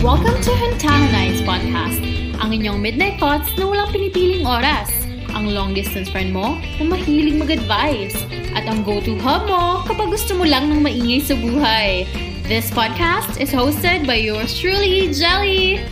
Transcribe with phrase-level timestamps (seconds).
[0.00, 2.00] Welcome to Hentana Nights Podcast,
[2.40, 4.88] ang inyong midnight thoughts na walang pinipiling oras.
[5.36, 8.16] Ang long distance friend mo na mahilig mag-advise.
[8.56, 12.08] At ang go-to hub mo kapag gusto mo lang ng maingay sa buhay.
[12.48, 15.84] This podcast is hosted by yours truly, Jelly!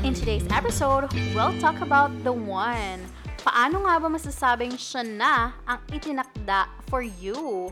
[0.00, 3.04] In today's episode, we'll talk about the one.
[3.44, 7.68] Paano nga ba masasabing siya na ang itinakda for you?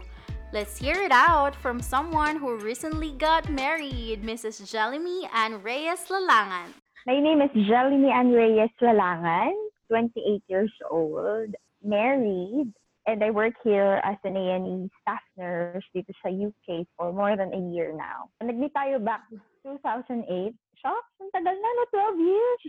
[0.53, 4.69] Let's hear it out from someone who recently got married, Mrs.
[4.69, 6.77] Jellyme and Reyes Lalangan.
[7.09, 9.57] My name is Jelly Ann Reyes Lalangan,
[9.89, 12.69] 28 years old, married,
[13.09, 17.49] and I work here as an A&E staff nurse dito sa UK for more than
[17.57, 18.29] a year now.
[18.45, 19.25] Nag-meet tayo back
[19.65, 20.53] 2008.
[20.85, 21.85] Shocks, ang tagal na, no?
[22.13, 22.63] 12 years.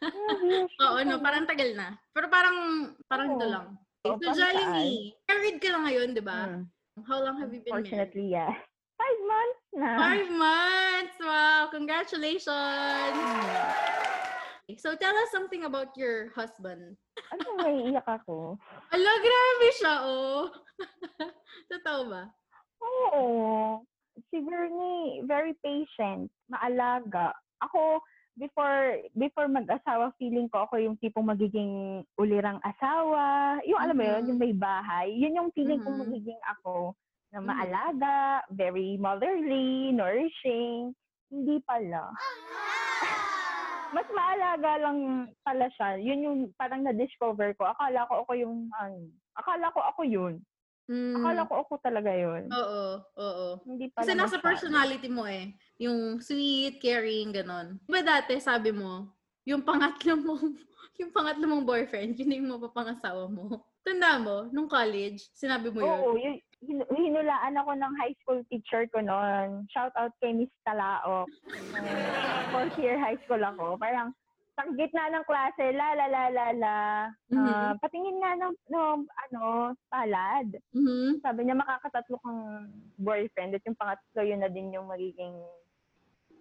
[0.40, 0.72] 12 years.
[0.88, 2.00] Oo, no, parang tagal na.
[2.16, 2.56] Pero parang,
[3.12, 3.52] parang ito Oo.
[3.52, 3.66] lang.
[4.14, 6.38] So, Jellyme, married ka lang ngayon, di ba?
[6.46, 6.62] Mm.
[7.04, 7.90] How long have you been married?
[7.90, 8.54] Fortunately, yes.
[8.96, 9.88] Five months na.
[10.00, 11.16] Five months!
[11.20, 11.62] Wow!
[11.68, 13.16] Congratulations!
[14.82, 16.98] So, tell us something about your husband.
[17.30, 18.58] Ano may iyak ako?
[18.94, 20.50] Ala, grabe siya, oh!
[21.70, 22.22] Totoo ba?
[22.82, 23.84] Oo.
[24.32, 27.30] Si Bernie, very patient, maalaga.
[27.62, 28.00] Ako,
[28.36, 33.58] before before mag-asawa, feeling ko ako yung tipong magiging ulirang asawa.
[33.64, 34.30] Yung alam mo yun, Mhm.
[34.32, 35.12] yung may bahay.
[35.16, 36.02] Yun yung feeling ko Mhm.
[36.04, 36.94] magiging ako
[37.32, 37.52] na Mhm.
[37.52, 40.92] maalaga, very motherly, nourishing.
[41.32, 42.12] Hindi pala.
[43.94, 44.98] Mas maalaga lang
[45.46, 45.96] pala siya.
[46.02, 47.66] Yun yung parang na-discover ko.
[47.70, 50.34] Akala ko ako yung, ano, akala ko ako yun.
[50.88, 51.16] Mm.
[51.18, 52.44] Akala ko ako talaga yun.
[52.54, 52.84] Oo,
[53.18, 53.46] oo.
[53.66, 54.46] Hindi pala Kasi nasa masyado.
[54.46, 55.50] personality mo eh.
[55.76, 57.76] Yung sweet, caring, ganon.
[57.84, 59.12] Diba dati, sabi mo,
[59.44, 60.56] yung pangatlo mong,
[61.00, 63.60] yung pangatlo mong boyfriend, yun yung mapapangasawa mo.
[63.84, 65.92] Tanda mo, nung college, sinabi mo yun.
[65.92, 69.68] Oo, yun, hin- hinulaan ako ng high school teacher ko noon.
[69.68, 71.28] Shout out kay Miss Talaok.
[71.76, 73.76] Uh, fourth year high school ako.
[73.76, 74.16] Parang
[74.56, 76.78] sa gitna ng klase, la la la la la.
[77.28, 77.36] Mhm.
[77.36, 79.44] Ah, patingin nga ng, ng ano,
[79.92, 80.48] palad.
[80.72, 81.20] Mhm.
[81.20, 85.36] Sabi niya, makakatatlo kang boyfriend at yung pangatlo yun na din yung magiging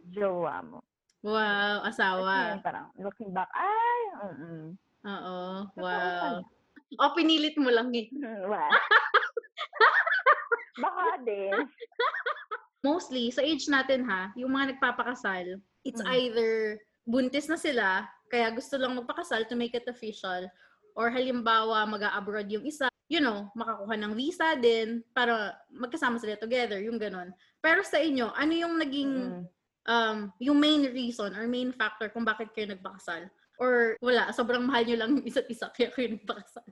[0.09, 0.79] jowa mo.
[1.25, 2.53] Wow, asawa.
[2.53, 3.97] ngayon, parang looking back, ay,
[4.29, 5.37] mm Oo,
[5.77, 6.41] wow.
[6.97, 8.09] O, pinilit mo lang eh.
[8.45, 8.73] Wow.
[10.81, 11.53] Baka din.
[12.81, 16.09] Mostly, sa age natin ha, yung mga nagpapakasal, it's Mm.
[16.13, 20.45] either buntis na sila, kaya gusto lang magpakasal to make it official,
[20.93, 26.81] or halimbawa mag-abroad yung isa, you know, makakuha ng visa din para magkasama sila together,
[26.81, 27.33] yung ganon.
[27.61, 29.43] Pero sa inyo, ano yung naging, Mm.
[29.85, 33.29] Um, yung main reason or main factor kung bakit kayo nagpakasal?
[33.55, 36.65] Or wala, sobrang mahal nyo lang yung isa't isa kaya kayo nagpakasal?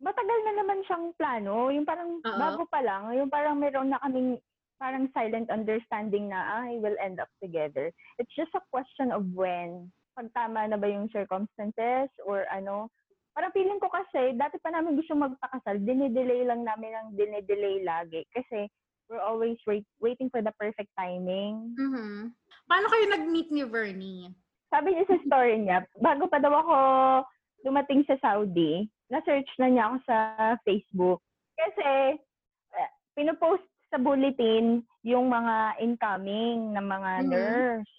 [0.00, 1.72] matagal na naman siyang plano.
[1.72, 2.38] Yung parang Oo.
[2.38, 4.36] bago pa lang, yung parang meron na kaming
[4.76, 7.88] parang silent understanding na I will end up together.
[8.20, 9.88] It's just a question of when.
[10.16, 12.92] Pag tama na ba yung circumstances or ano.
[13.36, 18.24] Parang feeling ko kasi, dati pa namin gusto magpakasal, dinidelay lang namin ang dinidelay lagi.
[18.32, 18.64] Kasi
[19.08, 21.74] we're always wait, waiting for the perfect timing.
[21.78, 22.34] Mhm.
[22.66, 24.30] Paano kayo nag-meet ni Vernie?
[24.66, 26.76] Sabi niya sa story niya, bago pa daw ako
[27.62, 30.16] dumating sa Saudi, na-search na niya ako sa
[30.66, 31.20] Facebook.
[31.54, 32.18] Kasi,
[32.74, 37.28] uh, pinopost sa bulletin yung mga incoming na mga Mhm.
[37.30, 37.94] nurse.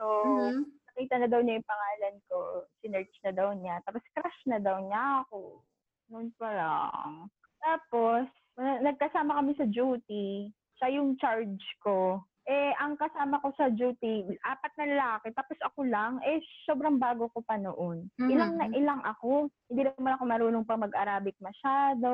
[0.00, 0.64] So, Mhm.
[0.88, 2.38] nakita na daw niya yung pangalan ko.
[2.80, 3.76] Sinearch na daw niya.
[3.84, 5.60] Tapos, crush na daw niya ako.
[6.08, 7.28] Noon pa lang.
[7.60, 8.24] Tapos,
[8.58, 10.50] nagkasama kami sa duty.
[10.78, 12.22] Siya yung charge ko.
[12.48, 17.28] Eh, ang kasama ko sa duty, apat na lalaki, tapos ako lang, eh, sobrang bago
[17.28, 18.08] ko pa noon.
[18.32, 19.52] Ilang na ilang ako.
[19.68, 22.12] Hindi naman ako marunong pa mag-Arabic masyado.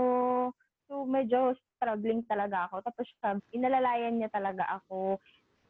[0.91, 2.83] So, medyo struggling talaga ako.
[2.83, 3.06] Tapos,
[3.54, 5.22] inalalayan niya talaga ako.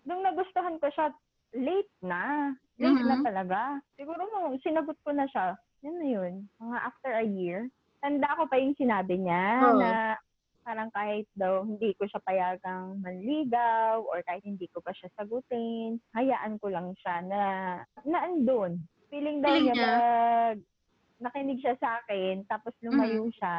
[0.08, 1.12] Nung nagustuhan ko siya,
[1.52, 2.56] late na.
[2.80, 3.24] Late na Mhm.
[3.28, 3.58] talaga.
[4.00, 6.32] Siguro nung sinagot ko na siya, yun na yun.
[6.58, 7.68] Mga after a year.
[8.00, 9.76] Tanda ko pa yung sinabi niya Oo.
[9.76, 10.16] na
[10.64, 16.00] parang kahit daw hindi ko siya payagang manligaw or kahit hindi ko pa siya sagutin,
[16.16, 17.42] hayaan ko lang siya na
[18.02, 18.80] naandun.
[19.12, 20.56] Feeling daw Feeling niya, pag
[21.20, 23.36] nakinig siya sa akin, tapos lumayo Mm-hmm.
[23.36, 23.54] siya,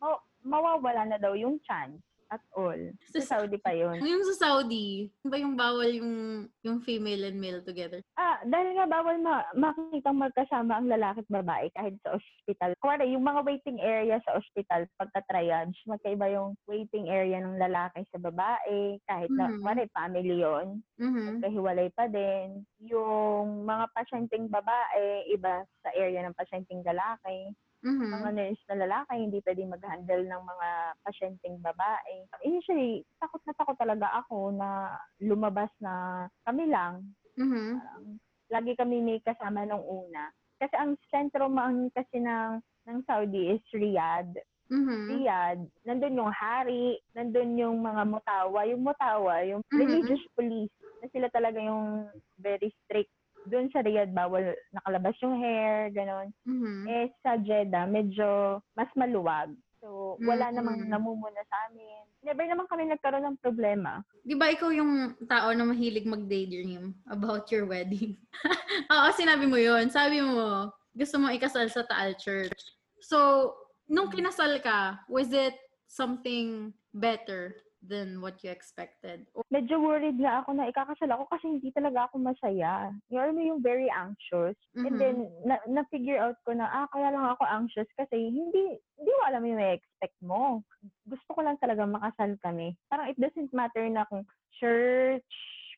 [0.00, 2.78] ma- mawawala na daw yung chance at all.
[3.06, 3.98] Sa Sa- Saudi pa yun.
[3.98, 6.12] Yung sa Saudi, ano ba yung bawal yung
[6.60, 8.02] yung female and male together?
[8.14, 12.74] Ah, dahil nga bawal ma- makikitang magkasama ang lalaki at babae kahit sa ospital.
[12.76, 18.18] Kuwari, yung mga waiting area sa ospital, pagka-triage, magkaiba yung waiting area ng lalaki sa
[18.18, 19.60] babae, kahit na, Mhm.
[19.60, 20.66] kuwari, family yon
[20.98, 21.40] Mhm.
[21.40, 22.66] kahiwalay pa din.
[22.80, 27.54] Yung mga pasyenteng babae, iba sa area ng pasyenteng lalaki.
[27.82, 28.02] Mhm.
[28.12, 30.68] mga nurse na lalaki, hindi pwedeng mag-handle ng mga
[31.02, 32.14] pasyenteng babae.
[32.46, 37.12] Initially, takot na takot talaga ako na lumabas na kami lang.
[37.36, 37.80] Mhm.
[37.80, 38.18] Parang,
[38.52, 40.30] lagi kami may kasama nung una.
[40.60, 44.32] Kasi ang sentro man kasi ng, ng Saudi is Riyadh.
[44.70, 45.26] Mhm.
[45.26, 48.60] Riyadh, nandun yung hari, nandun yung mga mutawa.
[48.68, 49.78] Yung mutawa, yung Mhm.
[49.78, 50.72] religious police,
[51.02, 52.08] na sila talaga yung
[52.40, 53.12] very strict.
[53.46, 56.34] Doon sa Riyadh, bawal nakalabas yung hair, ganon.
[56.42, 56.82] Mhm.
[56.86, 59.54] Eh, sa Jeddah, medyo mas maluwag.
[59.78, 60.56] So, wala Mm-mm.
[60.58, 62.02] namang namumuna sa amin.
[62.26, 64.02] Never naman kami nagkaroon ng problema.
[64.26, 68.18] Di ba ikaw yung tao na mahilig mag-daydream about your wedding?
[68.92, 69.86] Oo, sinabi mo yun.
[69.92, 72.56] Sabi mo, gusto mo ikasal sa Taal Church.
[72.98, 73.52] So,
[73.86, 75.54] nung kinasal ka, was it
[75.86, 77.54] something better
[77.86, 79.26] than what you expected?
[79.54, 82.90] Medyo worried nga ako na ikakasal ako kasi hindi talaga ako masaya.
[83.08, 84.58] You know, yung very anxious.
[84.74, 84.98] And Mhm.
[84.98, 85.16] then,
[85.46, 89.46] na, na-figure out ko na, ah, kaya lang ako anxious kasi hindi, hindi mo alam
[89.46, 90.66] yung expect mo.
[91.06, 92.74] Gusto ko lang talaga makasal kami.
[92.90, 94.26] Parang it doesn't matter na kung
[94.58, 95.30] church,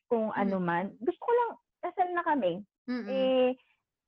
[0.09, 0.95] kung ano man.
[1.03, 1.51] Gusto ko lang,
[1.85, 2.63] kasal na kami.
[2.89, 3.05] Mm-mm.
[3.07, 3.53] Eh,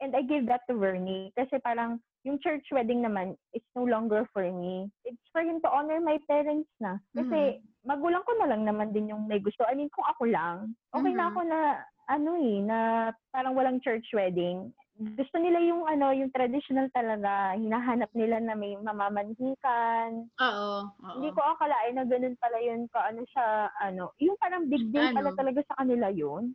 [0.02, 4.26] and I gave that to Vernie kasi parang yung church wedding naman is no longer
[4.34, 4.90] for me.
[5.06, 6.98] It's for him to honor my parents na.
[7.18, 9.66] Kasi magulang ko na lang naman din yung may gusto.
[9.66, 10.58] I mean, kung ako lang,
[10.92, 11.32] okay na Mhm.
[11.32, 11.60] ako na,
[12.08, 12.78] ano eh, na
[13.30, 14.70] parang walang church wedding.
[15.18, 17.58] Gusto nila yung ano, yung traditional talaga.
[17.58, 20.30] Hinahanap nila na may mamamanhikan.
[20.30, 20.70] Oo.
[20.86, 21.14] oo.
[21.18, 23.44] Hindi ko akalain na ganun pala yun ka ano sa
[23.82, 24.14] ano.
[24.20, 25.38] Yung parang big deal pala Ano?
[25.38, 26.54] talaga sa kanila yun.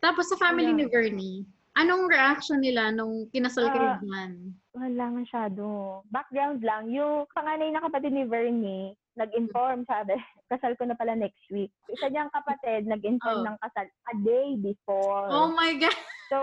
[0.00, 1.38] Tapos sa family Kaya- ni Vernie,
[1.74, 4.52] anong reaction nila nung kinasal ka Ah, rin?
[4.74, 5.64] Wala masyado.
[6.10, 6.90] Background lang.
[6.90, 10.14] Yung panganay na kapatid ni Vernie, nag-inform, sabi,
[10.52, 11.70] kasal ko na pala next week.
[11.88, 13.46] Isa niyang kapatid, nag-inform Oh.
[13.46, 15.26] ng kasal a day before.
[15.30, 15.94] Oh my God!
[16.32, 16.40] So,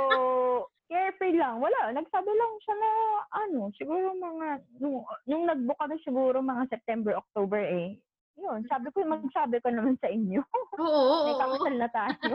[0.85, 1.57] carefree lang.
[1.57, 1.89] Wala.
[1.89, 2.89] Nagsabi lang siya na,
[3.33, 4.47] ano, siguro mga,
[4.77, 7.97] nung, nung nag-book kami siguro mga September, October eh.
[8.38, 10.38] Yun, sabi ko, magsabi ko naman sa inyo.
[10.77, 11.41] Oo, oo, May oo.
[11.41, 12.33] kakasal na tayo.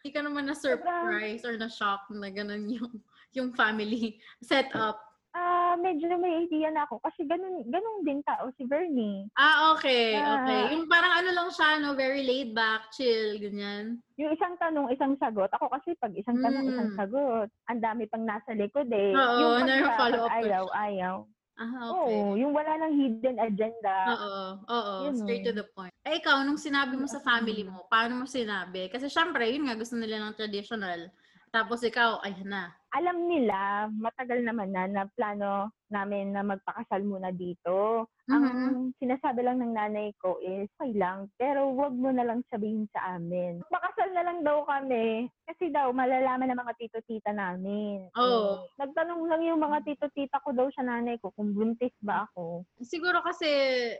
[0.00, 2.92] Hindi ka naman na-surprise or na-shock na ganun yung,
[3.36, 4.96] yung family setup.
[5.36, 9.28] Ah, medyo may idea na ako kasi ganun, ganun din tao si Bernie.
[9.36, 10.40] Ah, okay, Ah.
[10.40, 10.72] okay.
[10.72, 11.92] Yung parang ano lang siya, no?
[11.92, 14.00] Very laid back, chill, ganyan.
[14.16, 15.52] Yung isang tanong, isang sagot.
[15.52, 16.72] Ako kasi pag isang tanong, Mm.
[16.72, 17.48] isang sagot.
[17.68, 19.12] Ang dami pang nasa likod eh.
[19.12, 21.16] Oo, yung pag, na follow up ayaw, ayaw.
[21.56, 22.16] Ah, okay.
[22.16, 23.96] Oo, yung wala nang hidden agenda.
[24.12, 24.36] Oo,
[24.68, 25.52] oo, Yun, straight oh.
[25.52, 25.92] to the point.
[26.04, 28.88] Eh, ikaw, nung sinabi mo sa family mo, paano mo sinabi?
[28.88, 31.12] Kasi syempre, yun nga, gusto nila ng traditional.
[31.48, 32.64] Tapos ikaw, ayan na.
[32.96, 38.08] Alam nila, matagal naman na na plano namin na magpakasal muna dito.
[38.32, 38.96] Ang Mhm.
[38.96, 43.20] sinasabi lang ng nanay ko is, okay lang, pero wag mo na lang sabihin sa
[43.20, 43.60] amin.
[43.68, 45.28] Pakasal na lang daw kami.
[45.44, 48.08] Kasi daw, malalaman ng mga tito-tita namin.
[48.16, 48.64] Oo.
[48.64, 52.64] Eh, nagtanong lang yung mga tito-tita ko daw sa nanay ko kung buntis ba ako.
[52.80, 53.46] Siguro kasi,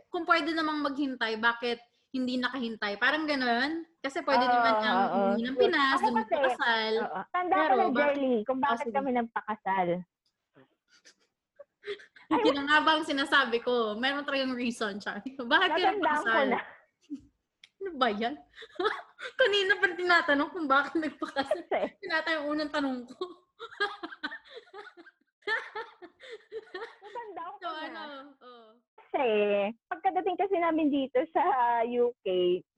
[0.09, 1.77] kung pwede namang maghintay, bakit
[2.17, 2.97] hindi nakahintay?
[2.97, 3.85] Parang ganun.
[4.01, 6.93] Kasi pwede Oo, naman ang umuwi ng Pinas, magpakasal.
[6.99, 7.19] Oo.
[7.29, 8.95] Tanda ka na, Jerly, kung bakit sige.
[8.97, 9.87] kami nagpakasal.
[12.43, 13.95] Yun ang nga ba ang sinasabi ko?
[13.95, 15.21] Meron talagang reason, Char.
[15.23, 15.37] Bakit
[15.69, 16.47] ka Natandaan ko nagpakasal?
[16.49, 16.59] na.
[17.77, 18.33] Ano ba yan?
[19.39, 21.61] Kanina pa tinatanong kung bakit nagpakasal.
[21.63, 23.21] Kasi, Tinata yung unang tanong ko.
[26.99, 27.85] natandaan ko So, na.
[27.85, 28.03] ano?
[28.41, 28.69] Oh.
[28.97, 29.23] Kasi,
[30.07, 31.43] pagkadating kasi namin dito sa
[31.83, 32.27] UK,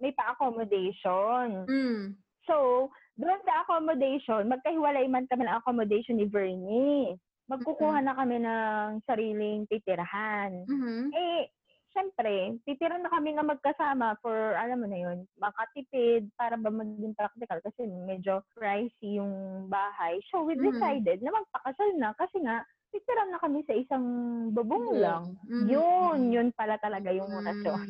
[0.01, 1.69] may pa-accommodation.
[1.69, 2.17] Mm.
[2.49, 2.89] So,
[3.21, 7.13] doon sa accommodation, magkahiwalay man kami ng accommodation ni Bernie.
[7.45, 10.65] Magkukuha na kami ng sariling titirahan.
[10.65, 11.13] Mhm.
[11.13, 11.53] Eh,
[11.93, 17.13] syempre, titira na kami na magkasama for, alam mo na yun, makatipid para ba maging
[17.13, 20.17] practical kasi medyo pricey yung bahay.
[20.33, 20.65] So, we Mhm.
[20.65, 24.05] decided na magpakasal na kasi nga, titira na kami sa isang
[24.49, 25.23] bubong lang.
[25.45, 25.67] Mhm.
[25.67, 27.45] Yun, yun pala talaga yung Mm.
[27.45, 27.87] rason.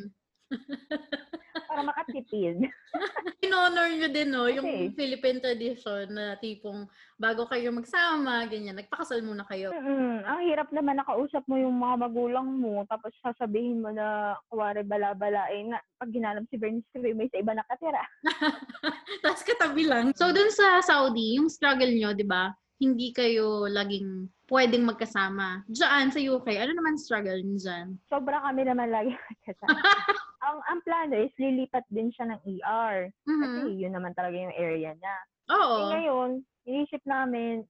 [1.70, 2.58] Para makatipid.
[3.46, 4.50] In-honor nyo din, no?
[4.50, 9.70] Yung Kasi- Philippine tradition na tipong bago kayo magsama, ganyan, nagpakasal muna kayo.
[9.70, 10.26] Mm-mm.
[10.26, 15.46] Ang hirap naman nakausap mo yung mga magulang mo tapos sasabihin mo na kuwari bala-bala
[15.48, 18.02] eh na pag ginanap si Bernice sabi may sa iba nakatira.
[19.22, 20.10] Tapos katabi lang.
[20.16, 22.50] So, dun sa Saudi, yung struggle nyo, di ba?
[22.80, 25.68] Hindi kayo laging pwedeng magkasama.
[25.68, 28.00] Diyan, sa UK, ano naman struggle nyo dyan?
[28.08, 29.76] Sobra kami naman lagi magkasama.
[30.48, 33.76] ang ang plano is lilipat din siya ng ER kasi Mhm.
[33.84, 35.16] yun naman talaga yung area niya.
[35.52, 35.76] Oo.
[35.76, 36.30] Eh ngayon,
[36.64, 37.68] inisip namin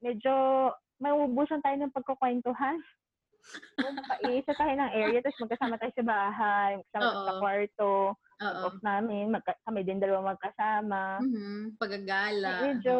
[0.00, 0.32] medyo
[1.04, 2.80] mauubusan tayo ng pagkukwentuhan.
[3.76, 7.92] So, makaisa tayo ng area, tapos magkasama tayo sa bahay, magkasama tayo sa kwarto,
[8.36, 8.68] Oo.
[8.68, 11.24] off namin, magka- kami din dalawa magkasama.
[11.24, 11.80] Mhm.
[11.80, 12.68] Pagagala.
[12.68, 12.94] Medyo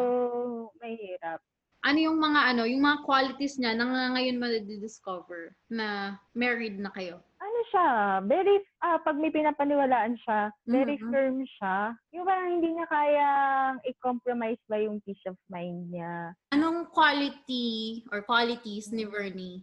[0.81, 1.39] mahirap.
[1.85, 6.89] Ano yung mga ano, yung mga qualities niya na nga ngayon ma-discover na married na
[6.89, 7.21] kayo?
[7.37, 7.87] ano siya,
[8.25, 11.09] very, ah, pag may pinapaniwalaan siya, very Mhm.
[11.13, 11.93] firm siya.
[12.09, 16.33] Yung parang hindi niya kayang i-compromise ba yung peace of mind niya.
[16.49, 19.61] Anong quality or qualities ni Vernie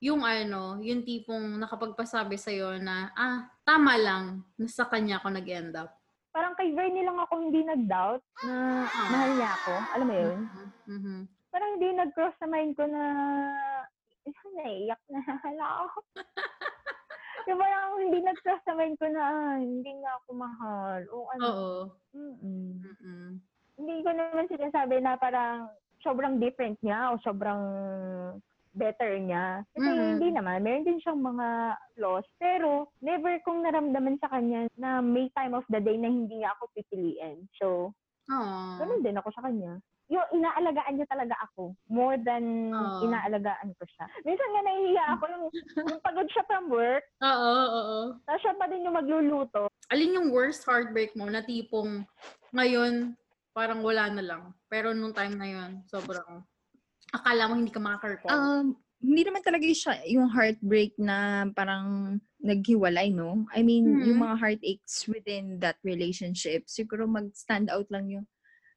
[0.00, 4.24] yung ano, yung tipong nakapagpasabi sa'yo na, ah, tama lang,
[4.58, 5.94] na sa kanya ako nag-end up.
[6.34, 9.06] Parang kay Vernie lang ako hindi nag-doubt na Ah.
[9.06, 9.74] mahal niya ako.
[9.94, 10.38] Alam mo yun?
[10.90, 11.18] Mhm.
[11.54, 13.02] Parang hindi nag-cross sa mind ko na
[14.24, 15.98] eh, naiyak na hala ako.
[17.46, 21.00] yung parang hindi nag-cross sa mind ko na ah, hindi nga ako mahal.
[21.14, 21.42] O ano.
[21.44, 21.72] Oo.
[22.18, 22.82] Mm-mm.
[22.82, 23.28] Mm-mm.
[23.78, 25.70] Hindi ko naman sinasabi na parang
[26.02, 27.62] sobrang different niya o sobrang
[28.74, 29.62] better niya.
[29.72, 30.06] Kasi Mm.
[30.14, 30.60] hindi naman.
[30.60, 31.48] Meron din siyang mga
[31.94, 32.26] flaws.
[32.36, 36.52] Pero never kong naramdaman sa kanya na may time of the day na hindi niya
[36.54, 37.46] ako pipiliin.
[37.56, 37.94] So,
[38.26, 38.82] Aww.
[38.82, 39.78] ganun din ako sa kanya.
[40.12, 43.00] Yung inaalagaan niya talaga ako more than Oo.
[43.00, 44.04] inaalagaan ko siya.
[44.20, 45.44] Minsan nga nahihiya ako yung,
[45.80, 47.98] yung pagod siya from work, Oo, oo.
[48.28, 49.72] tapos siya pa din yung magluluto.
[49.88, 52.04] Alin yung worst heartbreak mo na tipong
[52.52, 53.16] ngayon
[53.54, 54.42] parang wala na lang.
[54.68, 56.42] Pero nung time na yun, sobrang
[57.14, 58.34] akala mo hindi ka makaka-recall.
[58.34, 58.66] Um,
[59.04, 63.44] hindi naman talaga siya yung heartbreak na parang naghiwalay, no?
[63.52, 64.24] I mean, yung Mhm.
[64.24, 68.26] mga heartaches within that relationship, siguro mag-stand out lang yung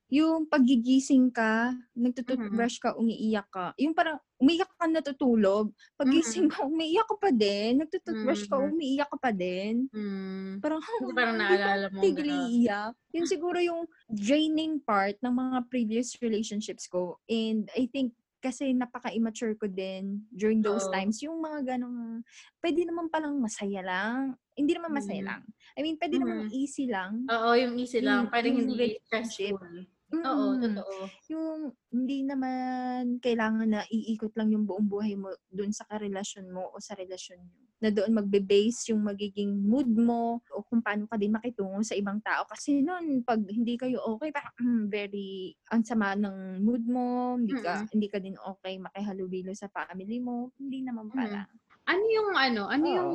[0.07, 3.75] yung pagigising ka, nagtututbrush ka, umiiyak ka.
[3.75, 8.71] Yung parang umiiyak ka natutulog, pagising mo, umiiyak ka pa din, nagtututbrush ka, Mhm.
[8.71, 9.91] umiiyak ka pa din.
[9.91, 10.59] Hmm.
[10.63, 12.01] Parang, Hindi parang naalala mo.
[12.07, 12.51] ganun.
[12.55, 12.93] iiyak.
[13.13, 17.19] Yun siguro yung draining part ng mga previous relationships ko.
[17.27, 18.15] And I think
[18.47, 20.93] kasi napaka-immature ko din during those Oo.
[20.95, 21.19] times.
[21.19, 22.23] Yung mga ganong,
[22.63, 24.39] pwede naman palang masaya lang.
[24.55, 25.27] Hindi naman masaya Mm.
[25.27, 25.41] lang.
[25.75, 27.27] I mean, pwede naman easy lang.
[27.27, 28.31] Oo, yung easy lang.
[28.31, 29.96] Parang hindi stressful.
[30.25, 30.57] Oo, Mm.
[30.57, 31.11] totoo.
[31.27, 36.71] Yung hindi naman kailangan na iikot lang yung buong buhay mo dun sa karelasyon mo
[36.71, 37.59] o sa relasyon nyo.
[37.77, 42.17] Na doon magbe-base yung magiging mood mo o kung paano ka din makitungo sa ibang
[42.23, 42.47] tao.
[42.49, 47.53] Kasi noon, pag hindi kayo okay, parang mm, very ang sama ng mood mo, hindi
[47.59, 47.89] ka, Mm-mm.
[47.93, 50.55] hindi ka din okay makihalubilo sa family mo.
[50.57, 51.47] Hindi naman pala.
[51.87, 52.97] Ano yung ano, ano Oo.
[52.97, 53.13] yung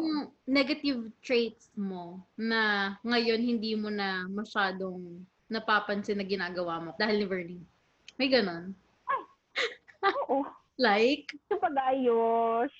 [0.49, 7.27] negative traits mo na ngayon hindi mo na masyadong napapansin na ginagawa mo dahil ni
[7.27, 7.65] Vernie?
[8.17, 8.73] May ganon.
[10.03, 10.43] Oo.
[10.81, 11.29] Like?
[11.47, 12.73] Yung pag-ayos,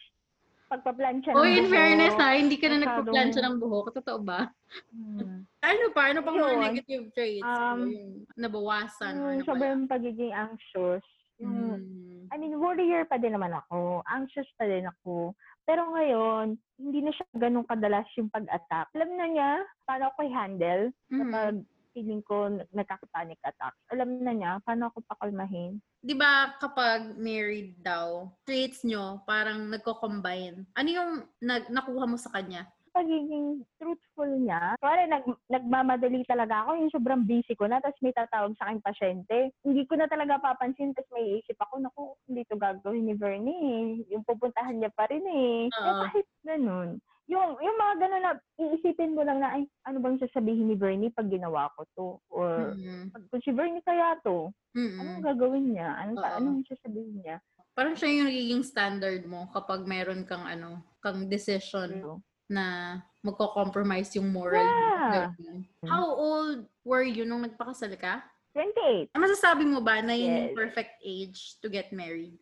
[0.67, 1.71] pagpaplansya ng Oh, in buhok.
[1.71, 3.87] fairness ha, hindi ka na masyadong- nagpa-plancha ng buhok.
[3.93, 4.49] Totoo ba?
[4.89, 5.45] Hmm.
[5.61, 6.03] Ano pa?
[6.09, 7.45] Ano pang mga negative traits?
[7.45, 9.13] Um, Ano yung nabawasan?
[9.15, 9.47] or Yung nawala?
[9.47, 11.05] sobrang pagiging anxious.
[11.37, 12.33] Yung, Mm.
[12.33, 14.01] I mean, warrior pa din naman ako.
[14.09, 15.37] Anxious pa din ako.
[15.63, 18.89] Pero ngayon, hindi na siya ganun kadalas yung pag-attack.
[18.91, 19.51] Alam na niya
[19.85, 21.19] paano ako i-handle Mhm.
[21.21, 21.55] kapag
[21.93, 23.77] feeling ko nagkaka-panic attack.
[23.93, 25.79] Alam na niya paano ako pakalmahin.
[26.03, 30.67] Di ba kapag married daw, traits nyo parang nagko-combine.
[30.75, 32.67] Ano yung nag nakuha mo sa kanya?
[32.93, 34.77] Pagiging truthful niya.
[34.77, 36.77] Kuwari, nag, nagmamadali talaga ako.
[36.77, 39.49] Yung sobrang busy ko na, tapos may tatawag sa akin pasyente.
[39.65, 44.05] Hindi ko na talaga papansin, tapos may isip ako, naku, hindi to gagawin ni Bernie.
[44.13, 45.73] Yung pupuntahan niya pa rin eh.
[45.73, 46.05] Eh, Oo.
[46.05, 47.01] kahit ganun.
[47.31, 51.15] Yung, yung mga ganun na, iisipin mo lang na, ay, ano bang sasabihin ni Bernie
[51.15, 52.07] pag ginawa ko to?
[52.29, 53.15] Or, Mm.
[53.15, 54.99] pag, kung si Bernie kaya to, Mm-mm.
[54.99, 55.89] anong gagawin niya?
[56.03, 56.35] Anong, Oo.
[56.41, 57.37] anong sasabihin niya?
[57.73, 64.13] Parang siya yung nagiging standard mo kapag meron kang ano, kang decision So, na magko-compromise
[64.13, 64.77] yung moral mo.
[64.77, 65.31] Yeah.
[65.33, 65.59] Ganun.
[65.89, 68.21] How old were you nung nagpakasal ka?
[68.53, 69.09] 28.
[69.17, 70.59] Ano Masasabi mo ba na yun yung Yes.
[70.59, 72.37] perfect age to get married?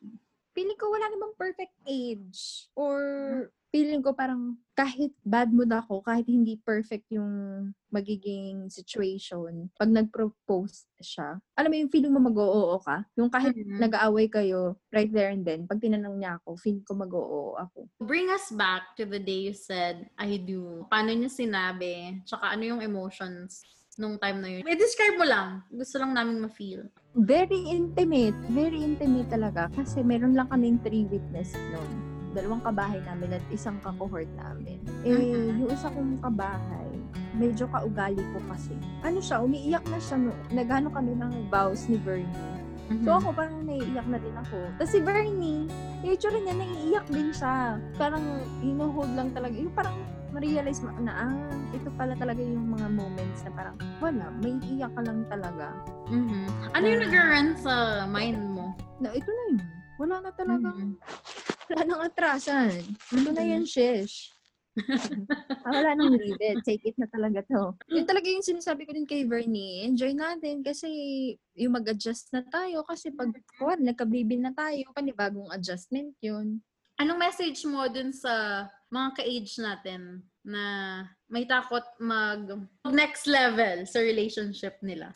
[0.60, 2.68] Feeling ko wala namang perfect age.
[2.76, 3.00] Or
[3.72, 7.32] feeling ko parang kahit bad mood ako, kahit hindi perfect yung
[7.88, 13.08] magiging situation, pag nag-propose siya, alam mo yung feeling mo mag-oo ka?
[13.16, 13.80] Yung kahit Mhm.
[13.88, 17.88] nag-aaway kayo, right there and then, pag tinanong niya ako, feeling ko mag-oo ako.
[18.04, 20.84] Bring us back to the day you said, I do.
[20.92, 22.20] Paano niya sinabi?
[22.28, 23.64] Tsaka ano yung emotions
[24.00, 24.64] nung time na yun?
[24.64, 25.60] I-describe mo lang.
[25.68, 26.88] Gusto lang namin ma-feel.
[27.12, 28.34] Very intimate.
[28.48, 29.68] Very intimate talaga.
[29.68, 31.90] Kasi meron lang kaming three witness noon.
[32.32, 34.80] Dalawang kabahay namin at isang ka-cohort namin.
[35.04, 35.60] Eh, Mhm.
[35.60, 36.88] yung isa kong kabahay,
[37.36, 38.72] medyo kaugali ko kasi.
[39.04, 40.16] Ano siya, umiiyak na siya.
[40.16, 42.48] No, naghano kami ng vows ni Bernie.
[43.06, 44.58] So ako parang naiiyak na din ako.
[44.74, 45.70] Tapos si Bernie,
[46.02, 47.78] itsura niya, naiiyak din siya.
[47.94, 48.22] Parang
[48.58, 49.54] hinuhold lang talaga.
[49.54, 49.94] Yung parang
[50.30, 51.34] ma-realize mo na, ah,
[51.70, 55.74] ito pala talaga yung mga moments na parang, wala, may iiyak ka lang talaga.
[56.06, 56.46] Mhm.
[56.70, 57.72] Ano yung Na- nag-run sa
[58.06, 58.74] mind mo?
[58.98, 59.58] Na ito na yun.
[59.98, 60.96] Wala na talagang, Mhm.
[61.68, 62.70] wala nang atrasan.
[63.10, 63.50] Ito na Mhm.
[63.50, 64.30] yun, shish.
[65.60, 66.64] Ah, wala nang leave it.
[66.64, 67.76] Take it na talaga to.
[67.86, 69.84] Yun talaga yung sinasabi ko din kay Bernie.
[69.84, 70.88] Enjoy natin kasi
[71.52, 72.80] yung mag-adjust na tayo.
[72.80, 73.28] Kasi pag
[73.60, 76.64] kuwan, nagka-baby na tayo, panibagong adjustment yun.
[76.96, 80.62] Anong message mo dun sa mga ka-age natin na
[81.30, 82.58] may takot mag
[82.90, 85.14] next level sa relationship nila?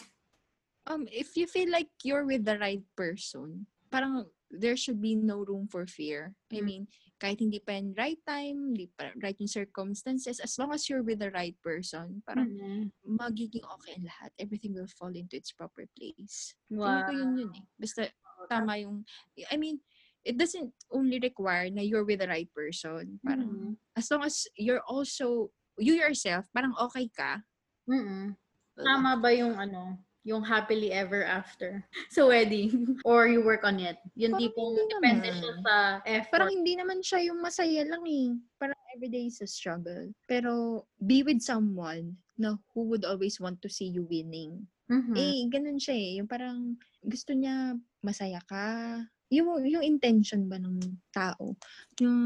[0.86, 5.42] Um, if you feel like you're with the right person, parang there should be no
[5.42, 6.36] room for fear.
[6.52, 6.66] I Mm.
[6.66, 6.82] mean,
[7.18, 11.02] kahit hindi pa yung right time, hindi pa right yung circumstances, as long as you're
[11.02, 12.92] with the right person, parang Mm.
[13.02, 14.30] magiging okay ang lahat.
[14.38, 16.54] Everything will fall into its proper place.
[16.70, 17.02] Tingin Wow.
[17.08, 17.64] ko yun yun eh.
[17.80, 18.12] Basta
[18.46, 19.02] tama yung,
[19.50, 19.80] I mean,
[20.24, 23.20] it doesn't only require na you're with the right person.
[23.20, 23.76] Parang, Mm.
[23.94, 27.44] as long as you're also, you yourself, parang okay ka.
[27.84, 28.32] Mm-mm.
[28.74, 32.72] Tama ba yung ano, yung happily ever after sa wedding?
[33.06, 34.00] Or you work on it?
[34.16, 35.74] Yung Parang tipong depende siya sa
[36.08, 36.32] effort.
[36.32, 38.32] Parang hindi naman siya yung masaya lang eh.
[38.56, 40.08] Parang everyday is a struggle.
[40.24, 44.64] Pero be with someone na who would always want to see you winning.
[44.90, 45.14] Mhm.
[45.14, 46.10] Eh, ganun siya eh.
[46.18, 49.00] Yung parang gusto niya masaya ka.
[49.32, 50.80] Yung, yung intention ba ng
[51.14, 51.56] tao.
[52.00, 52.18] Yung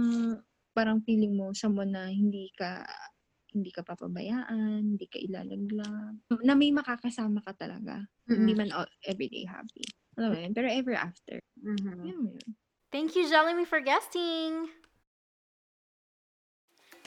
[0.75, 2.87] parang feeling mo someone na hindi ka
[3.55, 6.15] hindi ka papabayaan, hindi ka ilalaglag.
[6.45, 8.05] Na may makakasama ka talaga.
[8.29, 8.61] Hindi Mm-mm.
[8.61, 9.83] man all, everyday happy.
[10.21, 10.53] Alam mo yun?
[10.53, 11.41] Pero ever after.
[11.65, 12.05] Mhm.
[12.05, 12.51] Yun yun.
[12.93, 14.69] Thank you, Jelly, for guesting!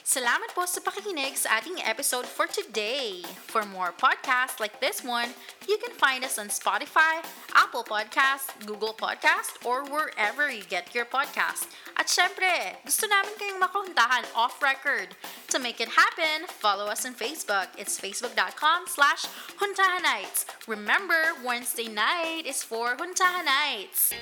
[0.02, 3.22] Salamat po sa pakikinig sa ating episode for today.
[3.46, 5.30] For more podcasts like this one,
[5.70, 7.22] you can find us on Spotify,
[7.54, 11.70] Apple Podcast, Google Podcast, or wherever you get your podcast.
[11.94, 15.14] At syempre, gusto namin kayong makahuntahan off-record.
[15.54, 17.70] To make it happen, follow us on Facebook.
[17.78, 19.30] It's facebook.com slash
[19.62, 20.50] huntahanites.
[20.66, 24.18] Remember, Wednesday night is for Huntahanites.